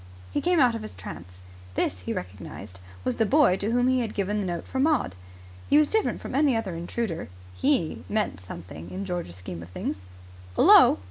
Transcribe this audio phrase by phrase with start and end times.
[0.31, 1.43] He came out of his trance.
[1.75, 5.13] This, he recognized, was the boy to whom he had given the note for Maud.
[5.69, 7.29] He was different from any other intruder.
[7.53, 10.07] He meant something in George's scheme of things.
[10.57, 10.97] "'Ullo!"